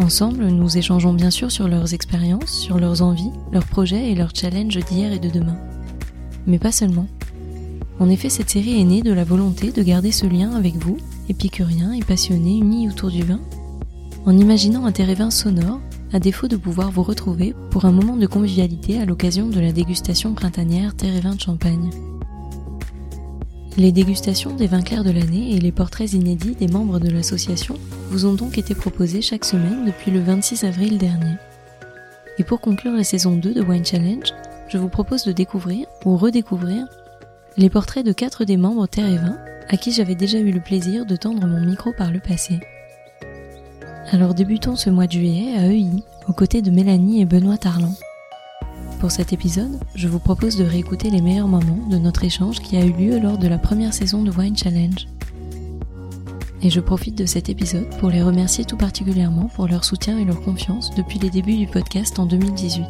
[0.00, 4.34] Ensemble, nous échangeons bien sûr sur leurs expériences, sur leurs envies, leurs projets et leurs
[4.34, 5.58] challenges d'hier et de demain.
[6.46, 7.06] Mais pas seulement.
[7.98, 10.96] En effet, cette série est née de la volonté de garder ce lien avec vous,
[11.28, 13.40] épicuriens et passionnés unis autour du vin,
[14.24, 15.80] en imaginant un terrain sonore,
[16.14, 19.70] à défaut de pouvoir vous retrouver pour un moment de convivialité à l'occasion de la
[19.70, 21.90] dégustation printanière Terre et Vin de Champagne.
[23.76, 27.76] Les dégustations des vins clairs de l'année et les portraits inédits des membres de l'association
[28.10, 31.36] vous ont donc été proposés chaque semaine depuis le 26 avril dernier.
[32.38, 34.34] Et pour conclure la saison 2 de Wine Challenge,
[34.68, 36.86] je vous propose de découvrir ou redécouvrir
[37.56, 39.36] les portraits de quatre des membres Terre et Vin
[39.68, 42.58] à qui j'avais déjà eu le plaisir de tendre mon micro par le passé.
[44.10, 47.94] Alors débutons ce mois de juillet à EI, aux côtés de Mélanie et Benoît Tarlan.
[48.98, 52.76] Pour cet épisode, je vous propose de réécouter les meilleurs moments de notre échange qui
[52.76, 55.06] a eu lieu lors de la première saison de Wine Challenge.
[56.62, 60.24] Et je profite de cet épisode pour les remercier tout particulièrement pour leur soutien et
[60.24, 62.84] leur confiance depuis les débuts du podcast en 2018.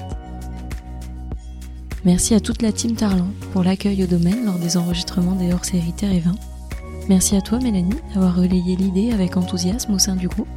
[2.04, 5.92] Merci à toute la team Tarlan pour l'accueil au domaine lors des enregistrements des hors-séries
[5.92, 6.34] Terre et Vin.
[7.08, 10.48] Merci à toi Mélanie d'avoir relayé l'idée avec enthousiasme au sein du groupe.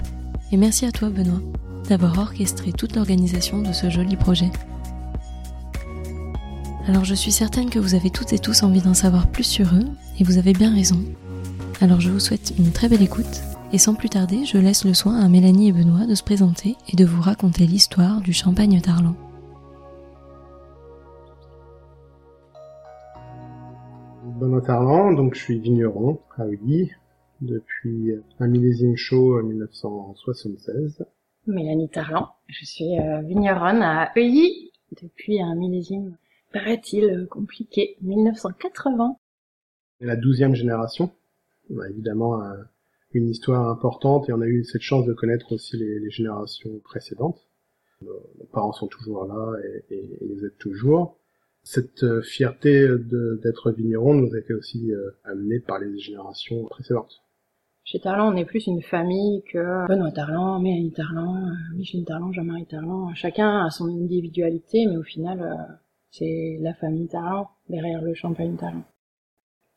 [0.52, 1.42] Et merci à toi Benoît
[1.90, 4.50] d'avoir orchestré toute l'organisation de ce joli projet.
[6.88, 9.68] Alors je suis certaine que vous avez toutes et tous envie d'en savoir plus sur
[9.68, 9.88] eux,
[10.20, 11.00] et vous avez bien raison.
[11.82, 14.94] Alors je vous souhaite une très belle écoute, et sans plus tarder, je laisse le
[14.94, 18.80] soin à Mélanie et Benoît de se présenter et de vous raconter l'histoire du champagne
[18.82, 19.16] tarlant.
[24.40, 26.92] Benoît Tarlan, donc je suis vigneron à Uly
[27.42, 31.06] depuis un millésime chaud en 1976.
[31.48, 36.16] Mélanie Tarlan, je suis euh, vigneronne à Euilly depuis un millésime
[36.54, 37.98] paraît-il, compliqué.
[38.02, 39.18] 1980.
[40.00, 41.12] La douzième génération.
[41.70, 42.42] On a évidemment
[43.14, 47.48] une histoire importante et on a eu cette chance de connaître aussi les, générations précédentes.
[48.02, 49.54] Nos, parents sont toujours là
[49.90, 51.18] et, les aident toujours.
[51.64, 52.86] Cette euh, fierté
[53.42, 57.22] d'être vigneron nous a été aussi euh, amenée par les générations précédentes.
[57.86, 62.66] Chez Tarlan, on est plus une famille que Benoît Tarlan, Mélanie Tarlan, Micheline Tarlan, Jean-Marie
[62.66, 63.14] Tarlan.
[63.14, 65.80] Chacun a son individualité, mais au final,
[66.10, 68.86] c'est la famille Tarlant, derrière le champagne Tarlant.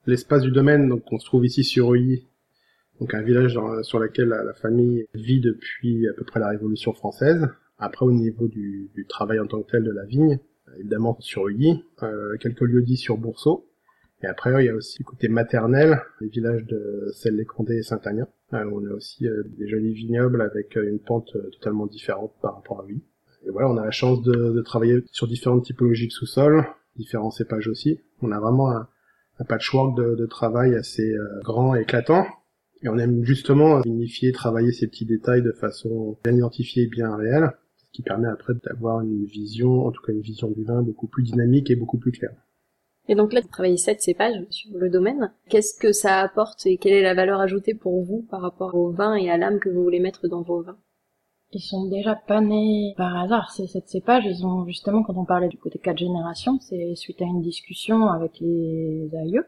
[0.06, 2.28] L'espace du domaine, donc, on se trouve ici sur Uilly,
[3.00, 7.48] donc un village sur lequel la, famille vit depuis à peu près la Révolution française.
[7.78, 10.38] Après, au niveau du, travail en tant que tel de la vigne,
[10.78, 13.68] évidemment sur Uilly, euh, quelques lieux dits sur Boursault,
[14.22, 18.28] et après, il y a aussi côté maternel, les villages de Celles-les-Condés et Saint-Agnan.
[18.54, 22.80] Euh, on a aussi euh, des jolis vignobles avec une pente totalement différente par rapport
[22.80, 23.02] à Uilly.
[23.44, 26.64] Et voilà, on a la chance de, travailler sur différentes typologies de sous-sol,
[26.96, 28.00] différents cépages aussi.
[28.22, 28.88] On a vraiment un,
[29.44, 32.26] patchwork de, travail assez euh, grand et éclatant.
[32.82, 37.14] Et on aime justement unifier, travailler ces petits détails de façon bien identifiée et bien
[37.16, 40.82] réelle, ce qui permet après d'avoir une vision, en tout cas une vision du vin
[40.82, 42.34] beaucoup plus dynamique et beaucoup plus claire.
[43.08, 45.32] Et donc là, vous travaillez sept cépages sur le domaine.
[45.48, 48.90] Qu'est-ce que ça apporte et quelle est la valeur ajoutée pour vous par rapport au
[48.90, 50.78] vin et à l'âme que vous voulez mettre dans vos vins?
[51.52, 53.50] Ils sont déjà pas nés par hasard.
[53.50, 57.22] Ces cette cépage, ils ont justement, quand on parlait du côté quatre générations, c'est suite
[57.22, 59.46] à une discussion avec les aïeux.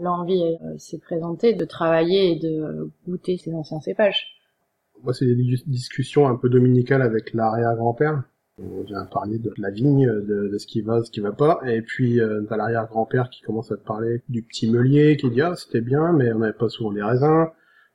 [0.00, 4.26] L'envie euh, s'est présentée de travailler et de goûter ces anciens cépages.
[5.02, 8.22] Moi, c'est des discussions un peu dominicales avec l'arrière-grand-père.
[8.60, 11.80] On vient parler de la vigne, de, ce qui va, ce qui va pas, et
[11.80, 15.54] puis euh, t'as l'arrière-grand-père qui commence à te parler du petit meulier, qui dit ah
[15.54, 17.46] c'était bien, mais on n'avait pas souvent des raisins.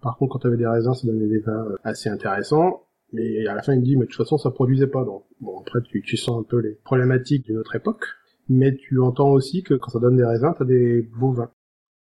[0.02, 2.84] Par contre, quand t'avais des raisins, ça donnait des vins euh, assez intéressants.
[3.14, 5.06] Mais à la fin, il dit, mais de toute façon, ça produisait pas.
[5.06, 8.06] Donc, bon, après, tu, tu sens un peu les problématiques d'une autre époque.
[8.50, 11.52] Mais tu entends aussi que quand ça donne des raisins, t'as des beaux vins.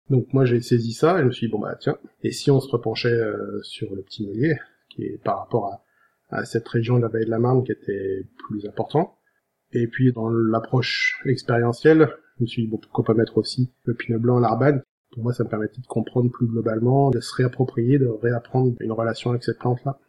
[0.10, 2.52] Donc moi, j'ai saisi ça et je me suis dit, bon bah tiens, et si
[2.52, 4.58] on se repenchait euh, sur le petit Mélier,
[4.90, 5.84] qui est par rapport à,
[6.30, 9.18] à cette région de la vallée de la Marne qui était plus important.
[9.72, 13.94] Et puis dans l'approche expérientielle, je me suis dit, bon, pourquoi pas mettre aussi le
[13.94, 14.84] pinot blanc, l'arbane?
[15.12, 18.92] Pour moi, ça me permettait de comprendre plus globalement, de se réapproprier, de réapprendre une
[18.92, 20.00] relation avec cette plante-là.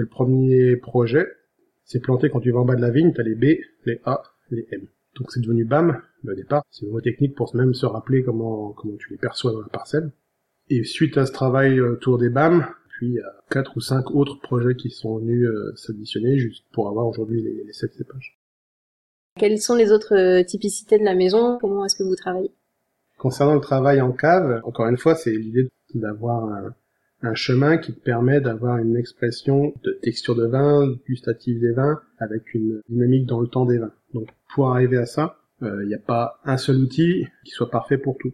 [0.00, 1.26] Le premier projet.
[1.84, 4.22] C'est planté quand tu vas en bas de la vigne, t'as les B, les A,
[4.50, 4.86] les M.
[5.18, 6.64] Donc c'est devenu BAM, au départ.
[6.70, 9.68] C'est le mot technique pour même se rappeler comment, comment tu les perçois dans la
[9.68, 10.10] parcelle.
[10.70, 14.10] Et suite à ce travail autour des BAM, puis il y a quatre ou cinq
[14.12, 18.38] autres projets qui sont venus euh, s'additionner juste pour avoir aujourd'hui les, les sept cépages.
[19.38, 21.58] Quelles sont les autres euh, typicités de la maison?
[21.60, 22.52] Comment est-ce que vous travaillez?
[23.18, 26.74] Concernant le travail en cave, encore une fois, c'est l'idée d'avoir un,
[27.22, 32.00] un chemin qui te permet d'avoir une expression de texture de vin, gustative des vins,
[32.18, 33.92] avec une dynamique dans le temps des vins.
[34.14, 37.70] Donc pour arriver à ça, il euh, n'y a pas un seul outil qui soit
[37.70, 38.32] parfait pour tout.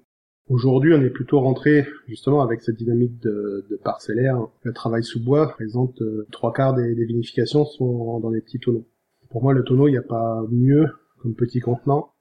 [0.49, 4.38] Aujourd'hui, on est plutôt rentré justement avec cette dynamique de, parcellaire.
[4.62, 8.61] Le travail sous bois présente euh, trois quarts des, des, vinifications sont dans les petits
[8.61, 8.87] tonneaux.
[9.29, 10.87] Pour moi, le tonneau, il n'y a pas mieux
[11.19, 12.12] comme petit contenant.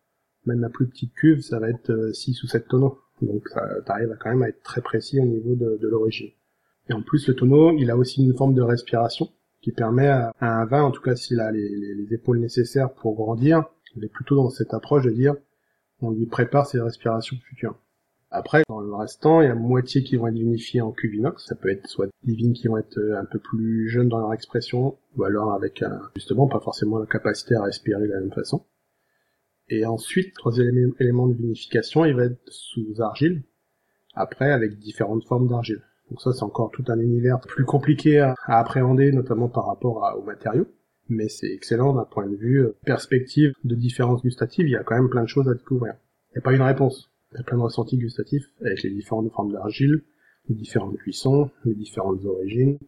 [0.47, 3.00] Même la plus petite cuve, ça va être 6 euh, ou 7 tonneaux.
[3.21, 6.31] Donc ça arrive à quand même à être très précis au niveau de l'origine.
[6.89, 9.29] Et en plus, le tonneau, il a aussi une forme de respiration
[9.61, 13.15] qui permet à, un vin, en tout cas s'il a les, les, épaules nécessaires pour
[13.15, 13.63] grandir,
[13.95, 15.35] il est plutôt dans cette approche de dire
[16.01, 17.75] on lui prépare ses respirations futures.
[18.29, 21.45] Après, dans le restant, il y a moitié qui vont être vinifiés en cuve inox.
[21.45, 24.19] Ça peut être soit des vignes qui vont être euh, un peu plus jeunes dans
[24.19, 25.83] leur expression, ou alors avec
[26.15, 28.65] justement pas forcément la capacité à respirer de la même façon.
[29.69, 33.43] Et ensuite, troisième élément de vinification, il va être sous argile.
[34.13, 35.81] Après, avec différentes formes d'argile.
[36.09, 40.23] Donc ça, c'est encore tout un univers plus compliqué à, appréhender, notamment par rapport aux
[40.23, 40.67] matériaux.
[41.07, 44.67] Mais c'est excellent d'un point de vue euh, perspective de différence gustative.
[44.67, 45.93] Il y a quand même plein de choses à découvrir.
[46.29, 47.11] Il n'y a pas une réponse.
[47.31, 50.03] Il y a plein de ressentis gustatifs avec les différentes formes d'argile,
[50.49, 52.79] les différentes cuissons, les différentes origines.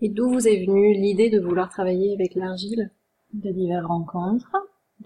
[0.00, 2.90] Et d'où vous est venue l'idée de vouloir travailler avec l'argile?
[3.32, 4.52] De diverses rencontres,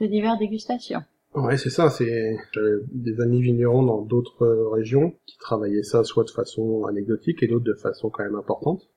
[0.01, 1.03] de diverses dégustations.
[1.37, 1.91] Ouais, c'est ça.
[1.91, 7.43] C'est j'avais des amis vignerons dans d'autres régions qui travaillaient ça soit de façon anecdotique
[7.43, 8.89] et d'autres de façon quand même importante.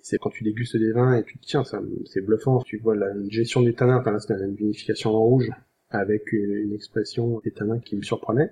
[0.00, 2.60] C'est quand tu dégustes des vins et tu te tiens, ça, c'est bluffant.
[2.60, 5.50] Tu vois la gestion du tanin, enfin c'était une vinification en rouge
[5.90, 8.50] avec une, expression des tanins qui me surprenait.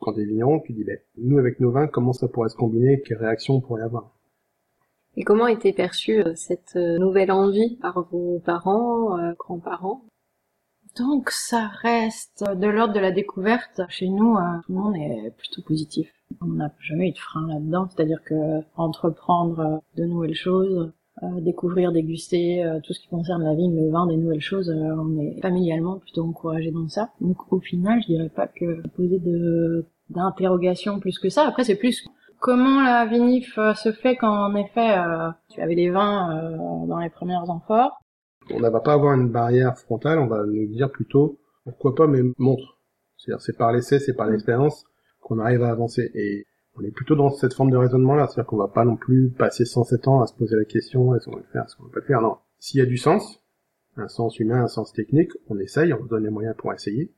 [0.00, 3.02] Quand t'es vigneron, tu dis, ben, nous avec nos vins, comment ça pourrait se combiner,
[3.02, 4.14] quelles réactions on pourrait avoir?
[5.16, 10.04] Et comment était perçue euh, cette euh, nouvelle envie par vos parents, euh, grands-parents?
[10.96, 13.80] Donc ça reste de l'ordre de la découverte.
[13.88, 16.12] Chez nous, hein, tout le monde est plutôt positif.
[16.40, 20.92] On n'a jamais eu de frein là-dedans, c'est-à-dire que entreprendre de nouvelles choses,
[21.22, 24.70] euh, découvrir, déguster euh, tout ce qui concerne la vigne, le vin, des nouvelles choses,
[24.70, 27.10] euh, on est familialement plutôt encouragé dans ça.
[27.20, 31.46] Donc au final, je dirais pas que poser de d'interrogations plus que ça.
[31.46, 32.04] Après, c'est plus
[32.40, 34.96] comment la vinif se fait quand en effet
[35.48, 38.02] tu avais les vins dans les premières amphores
[38.50, 42.06] on ne va pas avoir une barrière frontale, on va nous dire plutôt pourquoi pas,
[42.06, 42.78] mais montre.
[43.16, 44.84] C'est-à-dire c'est par l'essai, c'est par l'expérience
[45.20, 46.10] qu'on arrive à avancer.
[46.14, 49.30] Et on est plutôt dans cette forme de raisonnement-là, c'est-à-dire qu'on va pas non plus
[49.30, 51.84] passer 107 ans à se poser la question est-ce qu'on va le faire, est-ce qu'on
[51.84, 52.20] va pas le faire.
[52.20, 53.42] Non, s'il y a du sens,
[53.96, 57.12] un sens humain, un sens technique, on essaye, on donne les moyens pour essayer.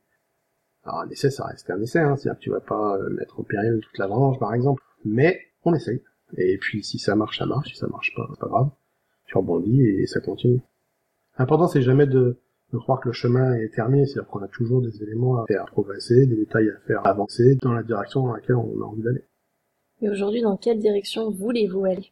[0.83, 3.39] Alors un essai, ça reste un essai, hein, c'est-à-dire que tu vas pas euh, mettre
[3.39, 6.03] au péril toute la branche, par exemple, mais on essaye.
[6.37, 8.69] Et puis si ça marche, ça marche, si ça marche pas, c'est pas grave.
[9.25, 10.61] Tu rebondis et ça continue.
[11.37, 12.39] L'important, c'est jamais de,
[12.73, 16.25] croire que le chemin est terminé, c'est-à-dire qu'on a toujours des éléments à faire progresser,
[16.25, 19.23] des détails à faire avancer dans la direction dans laquelle on a envie d'aller.
[20.01, 22.11] Et aujourd'hui, dans quelle direction voulez-vous aller?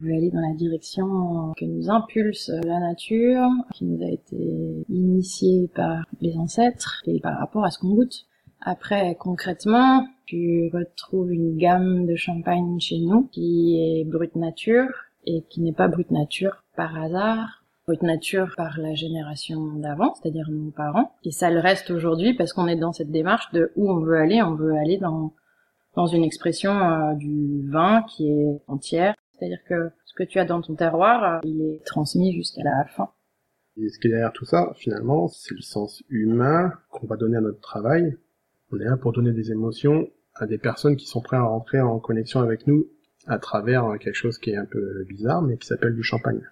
[0.00, 4.84] Je veux aller dans la direction que nous impulse la nature, qui nous a été
[4.88, 8.26] initiée par les ancêtres et par rapport à ce qu'on goûte.
[8.60, 14.88] Après, concrètement, tu retrouves une gamme de champagne chez nous qui est brute nature
[15.26, 20.48] et qui n'est pas brute nature par hasard, brute nature par la génération d'avant, c'est-à-dire
[20.50, 21.14] nos parents.
[21.24, 24.16] Et ça le reste aujourd'hui parce qu'on est dans cette démarche de où on veut
[24.16, 24.42] aller.
[24.42, 25.34] On veut aller dans,
[25.96, 29.14] dans une expression euh, du vin qui est entière.
[29.32, 32.84] C'est-à-dire que ce que tu as dans ton terroir, euh, il est transmis jusqu'à la
[32.84, 33.10] fin.
[33.76, 37.38] Et ce qui est derrière tout ça, finalement, c'est le sens humain qu'on va donner
[37.38, 38.16] à notre travail.
[38.70, 41.80] On est là pour donner des émotions à des personnes qui sont prêtes à rentrer
[41.80, 42.86] en connexion avec nous
[43.26, 46.42] à travers quelque chose qui est un peu bizarre, mais qui s'appelle du champagne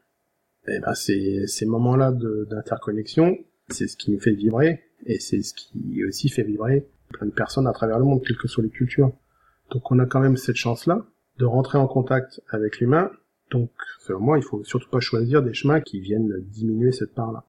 [0.71, 3.37] et eh ben ces moments-là d'interconnexion,
[3.71, 7.33] c'est ce qui nous fait vibrer, et c'est ce qui aussi fait vibrer plein de
[7.33, 9.13] personnes à travers le monde, quelles que soient les cultures.
[9.73, 11.05] Donc on a quand même cette chance-là
[11.39, 13.11] de rentrer en contact avec l'humain.
[13.51, 17.45] Donc selon moi, il faut surtout pas choisir des chemins qui viennent diminuer cette part-là.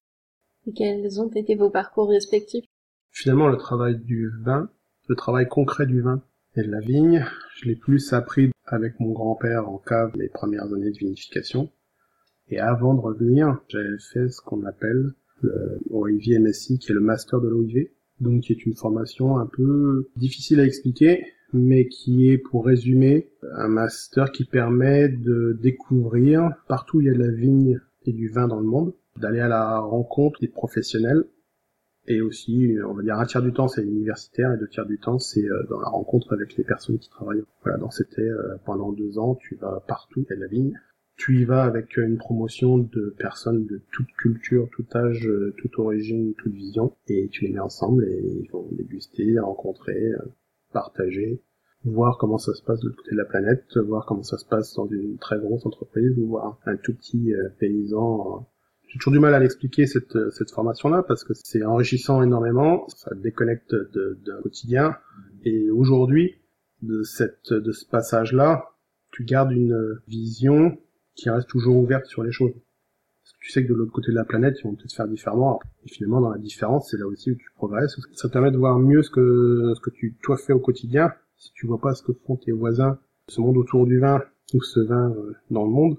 [0.66, 2.64] Et quels ont été vos parcours respectifs?
[3.10, 4.68] Finalement, le travail du vin,
[5.08, 6.22] le travail concret du vin
[6.56, 7.24] et de la vigne,
[7.54, 11.70] je l'ai plus appris avec mon grand-père en cave les premières années de vinification.
[12.52, 17.00] Et avant de revenir, j'avais fait ce qu'on appelle le OIV MSI, qui est le
[17.00, 17.88] master de l'OIV,
[18.20, 23.30] donc qui est une formation un peu difficile à expliquer, mais qui est, pour résumer,
[23.54, 28.12] un master qui permet de découvrir partout où il y a de la vigne et
[28.12, 31.24] du vin dans le monde, d'aller à la rencontre des professionnels,
[32.06, 34.98] et aussi, on va dire, un tiers du temps c'est universitaire et deux tiers du
[34.98, 37.44] temps c'est euh, dans la rencontre avec les personnes qui travaillent.
[37.62, 40.48] Voilà, donc c'était euh, pendant deux ans, tu vas partout, il y a de la
[40.48, 40.78] vigne,
[41.16, 45.78] tu y vas avec une promotion de personnes de toute culture, tout âge, euh, toute
[45.78, 50.18] origine, toute vision, et tu les mets ensemble et ils vont déguster, rencontrer, euh,
[50.72, 51.42] partager,
[51.84, 54.46] voir comment ça se passe de l'autre côté de la planète, voir comment ça se
[54.46, 58.48] passe dans une très grosse entreprise ou voir un tout petit euh, paysan.
[58.88, 63.14] J'ai toujours du mal à l'expliquer cette, cette formation-là parce que c'est enrichissant énormément, ça
[63.14, 64.96] déconnecte d'un quotidien.
[65.44, 66.34] Et aujourd'hui,
[66.82, 68.66] de cette de ce passage-là,
[69.10, 70.76] tu gardes une vision
[71.14, 72.52] qui reste toujours ouverte sur les choses.
[72.52, 75.08] Parce que tu sais que de l'autre côté de la planète, ils vont peut-être faire
[75.08, 75.60] différemment.
[75.84, 77.96] Et finalement, dans la différence, c'est là aussi où tu progresses.
[78.14, 81.12] Ça te permet de voir mieux ce que, ce que tu, toi, fais au quotidien.
[81.36, 84.22] Si tu vois pas ce que font tes voisins, ce monde autour du vin,
[84.54, 85.98] ou ce vin euh, dans le monde,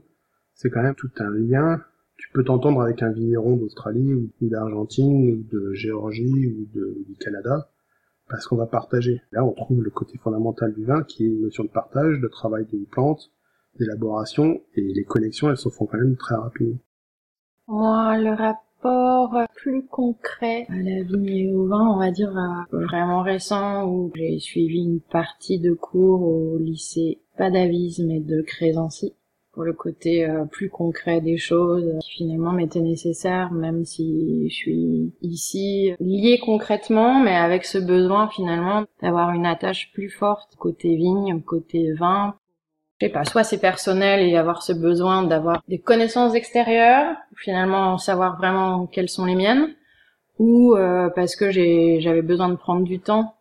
[0.54, 1.82] c'est quand même tout un lien.
[2.18, 7.16] Tu peux t'entendre avec un vigneron d'Australie, ou d'Argentine, ou de Géorgie, ou de, du
[7.16, 7.70] Canada,
[8.30, 9.22] parce qu'on va partager.
[9.32, 12.28] Là, on trouve le côté fondamental du vin, qui est une notion de partage, de
[12.28, 13.32] travail d'une plante,
[13.80, 16.80] d'élaboration et les connexions elles se font quand même très rapidement.
[17.68, 22.34] Moi, le rapport plus concret à la vigne et au vin, on va dire
[22.72, 28.42] vraiment récent, où j'ai suivi une partie de cours au lycée, pas d'Avise, mais de
[28.42, 29.14] Crésancy,
[29.54, 34.54] pour le côté euh, plus concret des choses qui finalement m'était nécessaire, même si je
[34.54, 40.96] suis ici liée concrètement, mais avec ce besoin finalement d'avoir une attache plus forte côté
[40.96, 42.36] vigne, côté vin,
[43.00, 47.98] je sais pas, soit c'est personnel et avoir ce besoin d'avoir des connaissances extérieures, finalement
[47.98, 49.76] savoir vraiment quelles sont les miennes,
[50.40, 53.36] ou euh, parce que j'avais besoin de prendre du temps,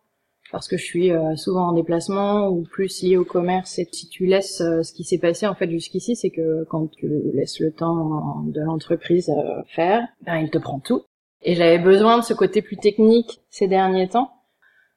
[0.51, 3.79] parce que je suis euh, souvent en déplacement ou plus lié au commerce.
[3.79, 6.87] Et si tu laisses euh, ce qui s'est passé en fait jusqu'ici, c'est que quand
[6.91, 9.31] tu laisses le temps de l'entreprise
[9.67, 11.03] faire, ben il te prend tout.
[11.43, 14.31] Et j'avais besoin de ce côté plus technique ces derniers temps.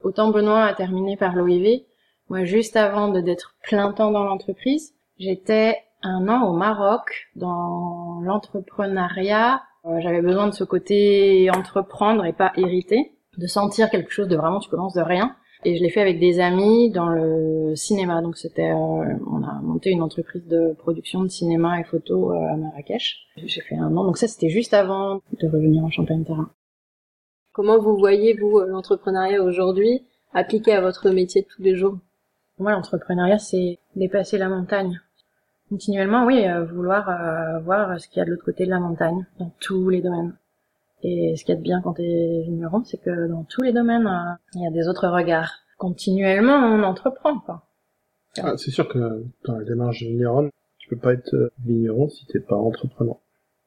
[0.02, 1.82] Autant Benoît a terminé par l'OIV,
[2.28, 8.20] moi, juste avant de d'être plein temps dans l'entreprise, j'étais un an au Maroc dans
[8.22, 9.62] l'entrepreneuriat.
[9.84, 14.36] Euh, j'avais besoin de ce côté entreprendre et pas hériter, de sentir quelque chose de
[14.36, 15.36] vraiment tu commences de rien.
[15.64, 18.20] Et je l'ai fait avec des amis dans le cinéma.
[18.22, 22.52] Donc c'était, euh, on a monté une entreprise de production de cinéma et photo euh,
[22.52, 23.18] à Marrakech.
[23.36, 24.04] J'ai fait un an.
[24.04, 26.50] Donc ça c'était juste avant de revenir en Champagne-Terrain.
[27.52, 30.02] Comment vous voyez vous l'entrepreneuriat aujourd'hui
[30.34, 31.98] appliqué à votre métier de tous les jours?
[32.58, 35.00] Moi, l'entrepreneuriat, c'est dépasser la montagne.
[35.68, 38.80] Continuellement, oui, euh, vouloir euh, voir ce qu'il y a de l'autre côté de la
[38.80, 40.34] montagne, dans tous les domaines.
[41.02, 43.72] Et ce qu'il y a de bien quand t'es vigneron, c'est que dans tous les
[43.72, 45.52] domaines, euh, il y a des autres regards.
[45.76, 47.62] Continuellement, on entreprend, quoi.
[48.38, 52.40] Ah, c'est sûr que dans la démarche vigneronne, tu peux pas être vigneron si t'es
[52.40, 53.16] pas entrepreneur.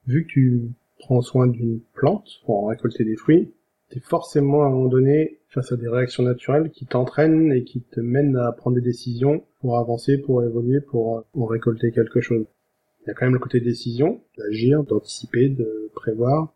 [0.08, 3.52] Vu que tu prends soin d'une plante pour en récolter des fruits,
[3.90, 7.82] t'es forcément à un moment donné face à des réactions naturelles qui t'entraînent et qui
[7.82, 12.22] te mènent à prendre des décisions pour avancer, pour évoluer, pour euh, en récolter quelque
[12.22, 12.46] chose.
[13.02, 16.54] Il y a quand même le côté décision, d'agir, d'anticiper, de prévoir.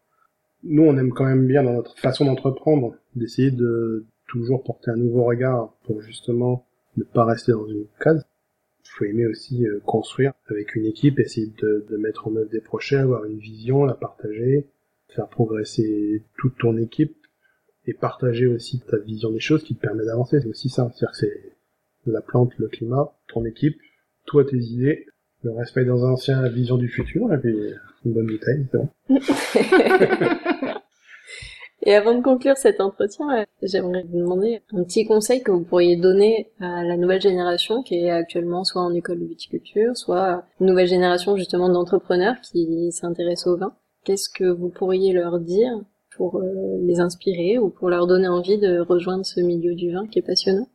[0.64, 4.96] Nous, on aime quand même bien dans notre façon d'entreprendre, d'essayer de toujours porter un
[4.96, 8.24] nouveau regard pour justement ne pas rester dans une case.
[8.86, 12.50] Il faut aimer aussi euh, construire avec une équipe, essayer de, de mettre en œuvre
[12.50, 14.68] des projets, avoir une vision, la partager,
[15.08, 17.16] faire progresser toute ton équipe
[17.86, 20.40] et partager aussi ta vision des choses qui te permet d'avancer.
[20.42, 20.90] C'est aussi ça.
[20.94, 21.54] C'est-à-dire que c'est
[22.06, 23.78] la plante, le climat, ton équipe,
[24.26, 25.06] toi tes idées,
[25.44, 27.56] le respect dans un ancien, la vision du futur, et puis
[28.06, 28.90] une bonne bouteille, c'est bon.
[31.82, 35.98] et avant de conclure cet entretien, j'aimerais vous demander un petit conseil que vous pourriez
[35.98, 40.68] donner à la nouvelle génération qui est actuellement soit en école de viticulture, soit une
[40.68, 43.76] nouvelle génération justement d'entrepreneurs qui s'intéressent au vin.
[44.06, 45.80] Qu'est-ce que vous pourriez leur dire
[46.16, 50.08] pour euh, les inspirer ou pour leur donner envie de rejoindre ce milieu du vin
[50.08, 50.68] qui est passionnant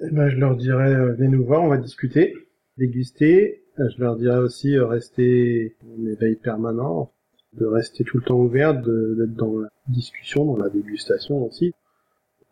[0.00, 2.34] eh ben, Je leur dirais, euh, venez nous voir, on va discuter,
[2.76, 3.62] déguster.
[3.78, 7.12] Euh, je leur dirais aussi, rester en éveil permanent,
[7.54, 11.72] de rester tout le temps ouvert, d'être dans la discussion, dans la dégustation aussi.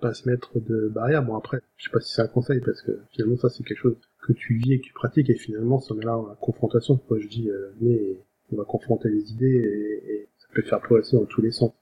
[0.00, 1.24] Pas se mettre de barrières.
[1.24, 3.78] Bon après, je sais pas si c'est un conseil parce que finalement ça c'est quelque
[3.78, 3.96] chose
[4.26, 7.00] que tu vis et que tu pratiques et finalement ça met là la confrontation.
[7.08, 7.48] Moi je dis,
[7.80, 8.18] mais
[8.52, 11.72] on va confronter les idées et, et ça peut faire progresser dans tous les sens.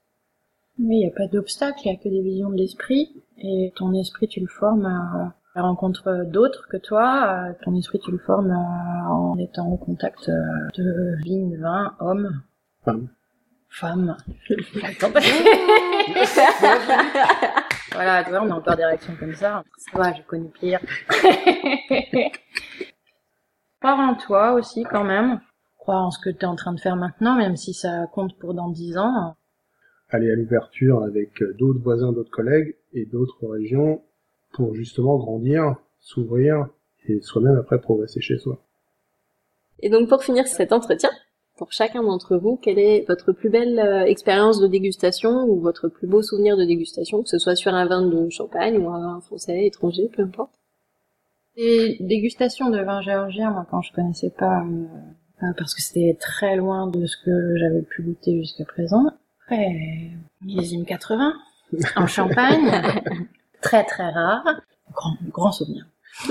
[0.79, 3.23] Oui, il n'y a pas d'obstacle, il n'y a que des visions de l'esprit.
[3.39, 7.53] Et ton esprit, tu le formes à la rencontre d'autres que toi.
[7.63, 12.43] Ton esprit, tu le formes en étant au contact de vignes, vin, hommes.
[12.85, 13.09] Femmes.
[13.69, 14.17] Femmes.
[17.93, 19.63] voilà, tu vois, on a encore des réactions comme ça.
[19.77, 20.81] Ça va, je connais pire.
[23.81, 25.41] Croire en toi aussi, quand même.
[25.79, 28.39] Croire en ce que tu es en train de faire maintenant, même si ça compte
[28.39, 29.37] pour dans dix ans
[30.15, 34.03] aller à l'ouverture avec d'autres voisins, d'autres collègues et d'autres régions
[34.53, 36.69] pour justement grandir, s'ouvrir
[37.09, 38.59] et soi-même après progresser chez soi.
[39.81, 41.11] Et donc pour finir cet entretien,
[41.57, 45.89] pour chacun d'entre vous, quelle est votre plus belle euh, expérience de dégustation ou votre
[45.89, 49.01] plus beau souvenir de dégustation, que ce soit sur un vin de champagne ou un
[49.01, 50.53] vin français, étranger, peu importe?
[51.57, 54.65] Les dégustations de vin géorgien, moi quand je connaissais pas,
[55.43, 59.05] euh, parce que c'était très loin de ce que j'avais pu goûter jusqu'à présent.
[59.53, 60.09] Après,
[60.41, 61.35] millésime 80,
[61.97, 62.71] en Champagne,
[63.61, 64.63] très très rare,
[64.95, 65.85] grand, grand souvenir.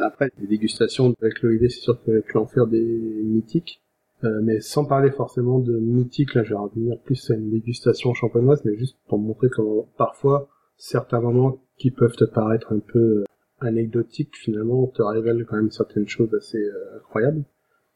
[0.00, 3.82] Après, les dégustations avec l'OIV, c'est sûr que j'avais pu en faire des mythiques.
[4.24, 8.14] Euh, mais sans parler forcément de mythiques, là je vais revenir plus à une dégustation
[8.14, 12.98] champenoise, mais juste pour montrer comment parfois certains moments qui peuvent te paraître un peu
[12.98, 13.24] euh,
[13.60, 17.44] anecdotiques, finalement te révèlent quand même certaines choses assez euh, incroyables.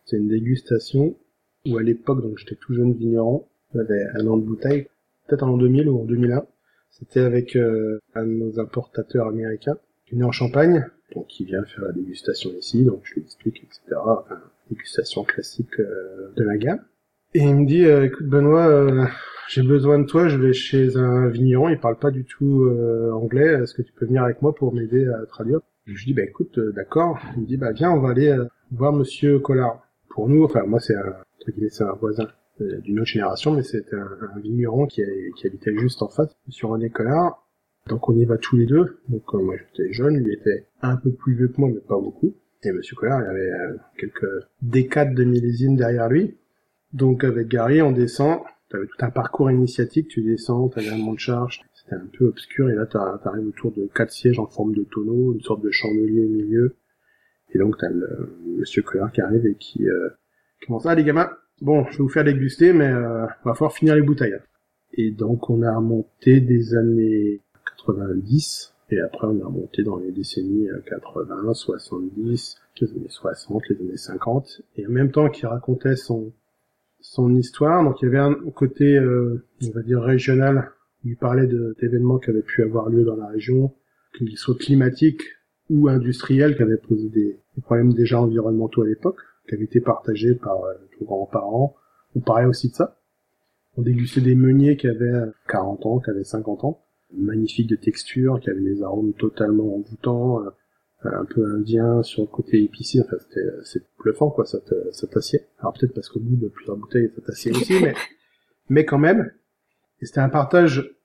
[0.04, 1.16] C'est une dégustation
[1.66, 4.88] où à l'époque, donc j'étais tout jeune vigneron, j'avais un an de bouteille,
[5.26, 6.44] peut-être en 2000 ou en 2001.
[6.90, 11.64] C'était avec un de nos importateurs américains qui est né en Champagne, donc qui vient
[11.64, 13.96] faire la dégustation ici, donc je lui explique, etc.
[14.04, 14.40] Enfin,
[14.70, 16.80] dégustation classique euh, de la gamme.
[17.34, 19.04] Et il me dit, euh, écoute Benoît, euh,
[19.48, 22.68] j'ai besoin de toi, je vais chez un vigneron, il parle pas du tout
[23.12, 25.60] anglais, est-ce que tu peux venir avec moi pour m'aider à traduire?
[25.86, 27.18] Je lui dis, bah écoute, d'accord.
[27.36, 28.34] Il me dit, bah viens, on va aller
[28.72, 29.86] voir Monsieur Collard.
[30.08, 31.16] Pour nous, enfin moi c'est un,
[31.70, 32.28] c'est un voisin
[32.60, 35.02] d'une autre génération, mais c'était un, vigneron qui,
[35.44, 37.44] habitait juste en face, Monsieur René Collard,
[37.88, 38.98] donc on y va tous les deux.
[39.08, 41.98] Donc euh, moi j'étais jeune, lui était un peu plus vieux que moi, mais pas
[41.98, 42.34] beaucoup.
[42.62, 46.36] Et Monsieur Collard, il avait euh, quelques décades de millésime derrière lui.
[46.92, 48.40] Donc avec Gary, on descend.
[48.70, 50.08] T'avais tout un parcours initiatique.
[50.08, 51.60] Tu descends, t'avais un mont de charge.
[51.74, 52.70] C'était un peu obscur.
[52.70, 56.24] Et là, t'arrives autour de quatre sièges en forme de tonneau, une sorte de chandelier
[56.24, 56.76] au milieu.
[57.52, 60.08] Et donc t'as le Monsieur Collard qui arrive et qui euh,
[60.66, 60.86] commence.
[60.86, 61.30] Ah les gamins,
[61.60, 64.36] bon, je vais vous faire déguster, mais euh, va falloir finir les bouteilles.
[64.94, 67.40] Et donc on a remonté des années
[67.86, 73.80] 90, et après on a remonté dans les décennies 80, 70, les années 60, les
[73.80, 76.32] années 50, et en même temps qu'il racontait son
[77.36, 80.70] histoire, donc il y avait un côté, euh, on va dire régional,
[81.04, 83.74] il parlait d'événements qui avaient pu avoir lieu dans la région,
[84.16, 85.22] qu'ils soient climatiques
[85.70, 90.34] ou industriels, qui avaient posé des, problèmes déjà environnementaux à l'époque, qui avaient été partagés
[90.34, 91.74] par euh, nos grands-parents.
[92.16, 93.00] On parlait aussi de ça.
[93.76, 96.84] On dégustait des meuniers qui avaient 40 ans, qui avaient 50 ans
[97.16, 100.50] magnifique de texture, qui avait des arômes totalement envoûtants, euh,
[101.04, 104.58] un peu indien sur le côté épicé, enfin c'était c'est bluffant quoi, ça
[105.12, 105.40] t'assied.
[105.58, 107.94] Alors peut-être parce qu'au bout de plusieurs bouteilles ça t'assied aussi, mais
[108.68, 109.30] mais quand même.
[110.00, 110.96] Et c'était un partage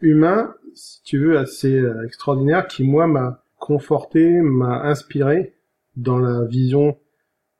[0.00, 5.54] humain, si tu veux, assez euh, extraordinaire qui moi m'a conforté, m'a inspiré
[5.96, 6.96] dans la vision.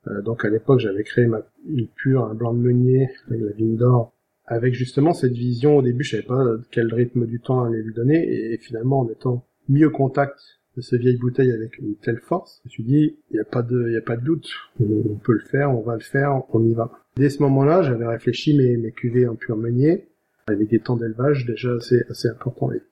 [0.06, 3.52] Euh, donc à l'époque j'avais créé ma, une pure, un blanc de meunier avec la
[3.52, 4.12] vigne d'or
[4.50, 7.94] avec justement cette vision au début, je savais pas quel rythme du temps allait lui
[7.94, 10.40] donner, et finalement en étant mis au contact
[10.76, 13.44] de ces vieilles bouteilles avec une telle force, je me suis dit, il n'y a
[13.44, 14.48] pas de, il a pas de doute,
[14.80, 16.90] on, peut le faire, on va le faire, on y va.
[17.16, 20.08] Dès ce moment-là, j'avais réfléchi mes, mes cuvées en pur meunier,
[20.48, 22.72] avec des temps d'élevage déjà assez, assez importants.
[22.72, 22.82] Et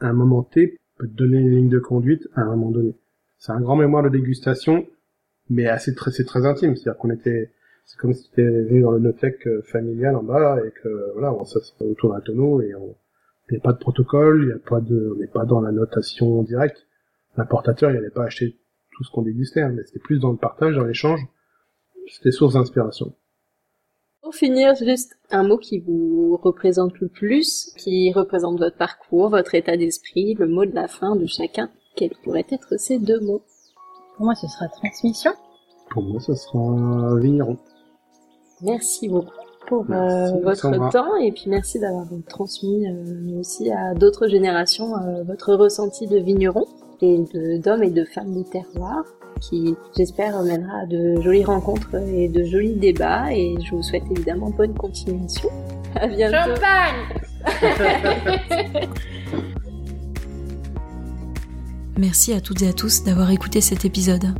[0.00, 2.94] un moment T, peut te donner une ligne de conduite à un moment donné.
[3.38, 4.86] C'est un grand mémoire de dégustation,
[5.50, 6.76] mais assez très, c'est très intime.
[6.76, 7.50] C'est-à-dire qu'on était,
[7.86, 11.12] c'est comme si tu étais venu dans le notec euh, familial en bas et que
[11.14, 12.96] voilà, on s'assoit autour d'un tonneau et on
[13.50, 15.60] il n'y a pas de protocole, il y a pas de, on n'est pas dans
[15.60, 16.86] la notation directe.
[17.36, 18.58] L'importateur, il n'allait pas acheter
[18.92, 21.20] tout ce qu'on dégustait, hein, mais c'était plus dans le partage, dans l'échange.
[22.10, 23.14] C'était source d'inspiration.
[24.22, 29.54] Pour finir, juste un mot qui vous représente le plus, qui représente votre parcours, votre
[29.54, 31.70] état d'esprit, le mot de la fin de chacun.
[31.96, 33.42] Quels pourraient être ces deux mots?
[34.18, 35.30] Pour moi, ce sera transmission.
[35.90, 37.56] Pour moi, ce sera vigneron.
[38.62, 39.30] Merci beaucoup
[39.68, 45.22] pour euh, votre temps et puis merci d'avoir transmis euh, aussi à d'autres générations euh,
[45.22, 46.64] votre ressenti de vigneron
[47.00, 47.22] et
[47.62, 49.04] d'hommes et de femmes du terroir
[49.40, 54.02] qui j'espère mènera à de jolies rencontres et de jolis débats et je vous souhaite
[54.10, 55.50] évidemment bonne continuation.
[55.94, 56.56] À bientôt.
[56.56, 57.04] Champagne
[61.98, 64.32] Merci à toutes et à tous d'avoir écouté cet épisode.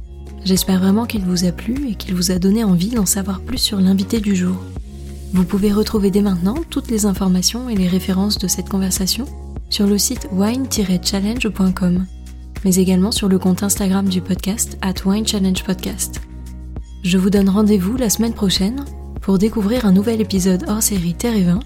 [0.44, 3.58] J'espère vraiment qu'il vous a plu et qu'il vous a donné envie d'en savoir plus
[3.58, 4.54] sur l'invité du jour.
[5.32, 9.24] Vous pouvez retrouver dès maintenant toutes les informations et les références de cette conversation
[9.70, 12.06] sur le site wine-challenge.com,
[12.64, 16.20] mais également sur le compte Instagram du podcast at Wine Challenge Podcast.
[17.02, 18.84] Je vous donne rendez-vous la semaine prochaine
[19.20, 21.58] pour découvrir un nouvel épisode hors série Terre et Vin,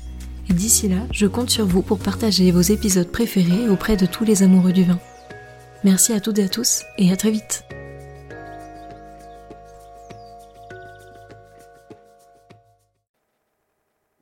[0.48, 4.24] et d'ici là, je compte sur vous pour partager vos épisodes préférés auprès de tous
[4.24, 4.98] les amoureux du vin.
[5.84, 7.64] Merci à toutes et à tous, et à très vite